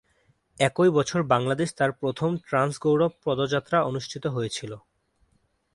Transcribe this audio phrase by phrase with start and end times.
[0.57, 4.71] একই বছর বাংলাদেশ তার প্রথম ট্রান্স গৌরব পদযাত্রা অনুষ্ঠিত হয়েছিল।